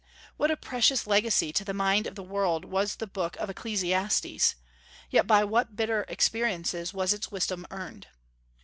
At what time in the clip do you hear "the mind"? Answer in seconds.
1.63-2.07